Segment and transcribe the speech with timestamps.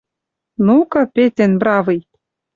[0.65, 1.99] —Ну-ка, Петен бравый!..